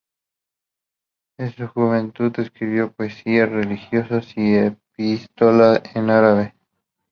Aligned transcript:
En 1.37 1.55
su 1.55 1.67
juventud 1.67 2.33
escribió 2.39 2.91
poesías 2.91 3.49
religiosas 3.51 4.35
y 4.35 4.55
una 4.55 4.67
epístola 4.69 5.83
en 5.93 6.09
árabe. 6.09 6.55